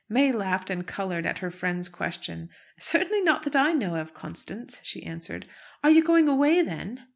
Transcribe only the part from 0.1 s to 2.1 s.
laughed and coloured at her friend's